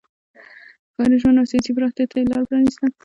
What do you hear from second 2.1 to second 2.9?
ته یې لار پرانیسته.